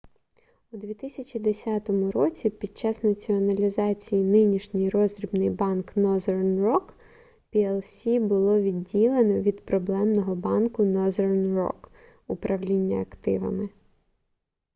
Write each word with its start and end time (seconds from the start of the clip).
у 0.71 0.77
2010 0.77 1.89
році 1.89 2.49
під 2.49 2.77
час 2.77 3.03
націоналізації 3.03 4.23
нинішній 4.23 4.89
роздрібний 4.89 5.49
банк 5.49 5.97
northern 5.97 6.59
rock 6.65 6.93
plc 7.53 8.19
було 8.27 8.61
відділено 8.61 9.41
від 9.41 9.65
проблемного 9.65 10.35
банку 10.35 10.83
northern 10.83 11.47
rock 11.55 11.87
управління 12.27 13.01
активами 13.01 13.69